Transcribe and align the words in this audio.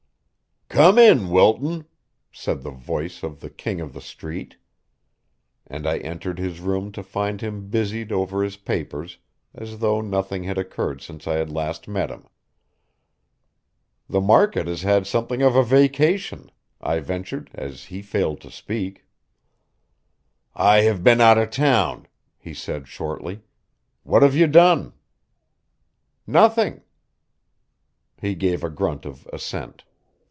"Come 0.73 0.97
in, 0.97 1.29
Wilton," 1.29 1.83
said 2.31 2.63
the 2.63 2.71
voice 2.71 3.23
of 3.23 3.41
the 3.41 3.49
King 3.49 3.81
of 3.81 3.91
the 3.91 3.99
Street; 3.99 4.55
and 5.67 5.85
I 5.85 5.97
entered 5.97 6.39
his 6.39 6.61
room 6.61 6.93
to 6.93 7.03
find 7.03 7.41
him 7.41 7.67
busied 7.67 8.09
over 8.13 8.41
his 8.41 8.55
papers, 8.55 9.17
as 9.53 9.79
though 9.79 9.99
nothing 9.99 10.45
had 10.45 10.57
occurred 10.57 11.01
since 11.01 11.27
I 11.27 11.33
had 11.33 11.51
last 11.51 11.89
met 11.89 12.09
him. 12.09 12.25
"The 14.07 14.21
market 14.21 14.67
has 14.67 14.83
had 14.83 15.05
something 15.05 15.41
of 15.41 15.57
a 15.57 15.63
vacation." 15.63 16.49
I 16.79 17.01
ventured, 17.01 17.51
as 17.53 17.83
he 17.83 18.01
failed 18.01 18.39
to 18.39 18.49
speak. 18.49 19.03
"I 20.55 20.83
have 20.83 21.03
been 21.03 21.19
out 21.19 21.37
of 21.37 21.49
town," 21.49 22.07
he 22.37 22.53
said 22.53 22.87
shortly. 22.87 23.41
"What 24.03 24.23
have 24.23 24.37
you 24.37 24.47
done?" 24.47 24.93
"Nothing." 26.25 26.81
He 28.21 28.35
gave 28.35 28.63
a 28.63 28.69
grunt 28.69 29.05
of 29.05 29.27
assent. 29.33 29.83